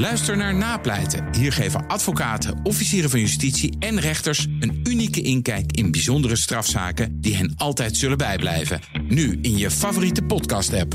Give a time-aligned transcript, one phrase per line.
[0.00, 1.34] Luister naar Napleiten.
[1.34, 7.36] Hier geven advocaten, officieren van justitie en rechters een unieke inkijk in bijzondere strafzaken die
[7.36, 8.80] hen altijd zullen bijblijven.
[9.02, 10.92] Nu in je favoriete podcast-app.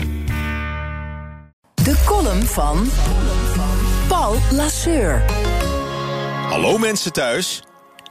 [1.73, 2.89] De column van
[4.07, 5.21] Paul Lasseur.
[6.49, 7.61] Hallo mensen thuis.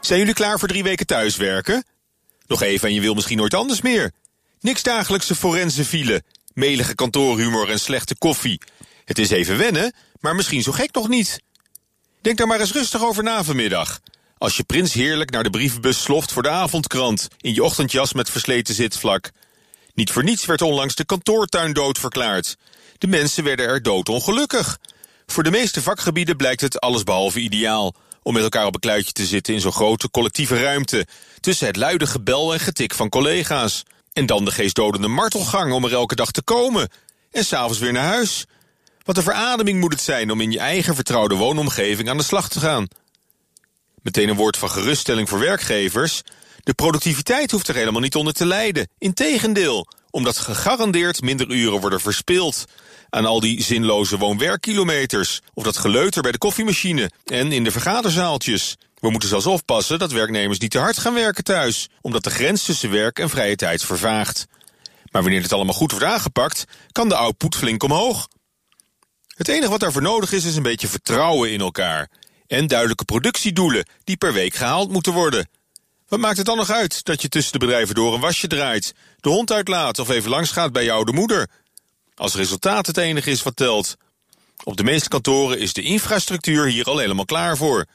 [0.01, 1.85] Zijn jullie klaar voor drie weken thuiswerken?
[2.47, 4.13] Nog even en je wil misschien nooit anders meer.
[4.61, 6.23] Niks dagelijkse forense file,
[6.53, 8.61] melige kantoorhumor en slechte koffie.
[9.05, 9.93] Het is even wennen,
[10.25, 11.41] maar misschien zo gek nog niet.
[12.21, 14.01] Denk daar maar eens rustig over na vanmiddag.
[14.39, 17.29] Als je prins heerlijk naar de brievenbus sloft voor de avondkrant...
[17.41, 19.31] in je ochtendjas met versleten zitvlak.
[19.95, 22.57] Niet voor niets werd onlangs de kantoortuin dood verklaard.
[22.99, 24.79] De mensen werden er doodongelukkig.
[25.27, 27.95] Voor de meeste vakgebieden blijkt het allesbehalve ideaal...
[28.23, 31.07] om met elkaar op een kluitje te zitten in zo'n grote collectieve ruimte...
[31.41, 33.83] tussen het luide gebel en getik van collega's.
[34.13, 36.89] En dan de geestdodende martelgang om er elke dag te komen.
[37.31, 38.47] En s'avonds weer naar huis.
[39.05, 42.49] Wat een verademing moet het zijn om in je eigen vertrouwde woonomgeving aan de slag
[42.49, 42.89] te gaan.
[44.03, 46.23] Meteen een woord van geruststelling voor werkgevers.
[46.63, 48.89] De productiviteit hoeft er helemaal niet onder te lijden.
[48.99, 52.65] Integendeel, omdat gegarandeerd minder uren worden verspild
[53.11, 55.41] aan al die zinloze woon-werkkilometers...
[55.55, 58.77] of dat geleuter bij de koffiemachine en in de vergaderzaaltjes.
[58.99, 61.89] We moeten zelfs oppassen dat werknemers niet te hard gaan werken thuis...
[62.01, 64.47] omdat de grens tussen werk en vrije tijd vervaagt.
[65.11, 66.65] Maar wanneer dit allemaal goed wordt aangepakt...
[66.93, 68.29] kan de output flink omhoog.
[69.35, 72.09] Het enige wat daarvoor nodig is, is een beetje vertrouwen in elkaar...
[72.47, 75.49] en duidelijke productiedoelen die per week gehaald moeten worden...
[76.09, 78.95] Wat maakt het dan nog uit dat je tussen de bedrijven door een wasje draait,
[79.21, 81.49] de hond uitlaat of even langs gaat bij je oude moeder?
[82.15, 83.97] Als resultaat het enige is wat telt.
[84.65, 87.87] Op de meeste kantoren is de infrastructuur hier al helemaal klaar voor.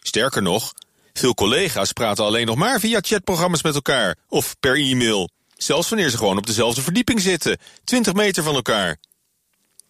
[0.00, 0.72] Sterker nog,
[1.12, 5.30] veel collega's praten alleen nog maar via chatprogramma's met elkaar of per e-mail.
[5.56, 8.96] Zelfs wanneer ze gewoon op dezelfde verdieping zitten, 20 meter van elkaar.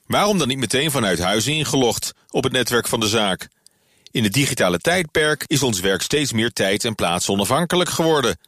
[0.09, 3.49] Waarom dan niet meteen vanuit huis ingelogd op het netwerk van de zaak?
[4.11, 8.39] In het digitale tijdperk is ons werk steeds meer tijd en plaats onafhankelijk geworden.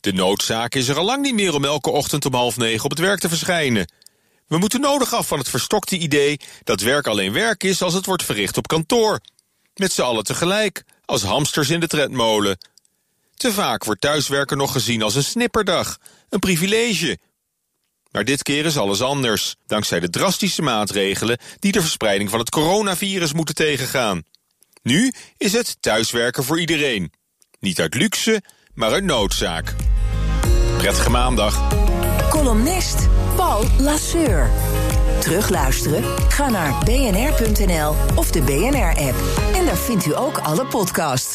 [0.00, 2.90] De noodzaak is er al lang niet meer om elke ochtend om half negen op
[2.90, 3.92] het werk te verschijnen.
[4.46, 8.06] We moeten nodig af van het verstokte idee dat werk alleen werk is als het
[8.06, 9.20] wordt verricht op kantoor.
[9.74, 12.58] Met z'n allen tegelijk, als hamsters in de tredmolen.
[13.34, 17.18] Te vaak wordt thuiswerken nog gezien als een snipperdag, een privilege.
[18.16, 22.50] Maar dit keer is alles anders, dankzij de drastische maatregelen die de verspreiding van het
[22.50, 24.22] coronavirus moeten tegengaan.
[24.82, 27.12] Nu is het thuiswerken voor iedereen.
[27.60, 28.42] Niet uit luxe,
[28.74, 29.74] maar uit noodzaak.
[30.76, 31.68] Prettige maandag.
[32.28, 34.50] Columnist Paul Lasseur.
[35.20, 36.04] Terugluisteren?
[36.28, 39.16] Ga naar bnr.nl of de BNR-app.
[39.54, 41.34] En daar vindt u ook alle podcasts.